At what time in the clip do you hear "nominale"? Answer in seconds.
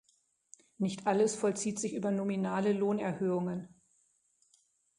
2.09-2.73